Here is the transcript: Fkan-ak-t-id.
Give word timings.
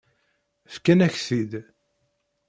Fkan-ak-t-id. 0.73 1.51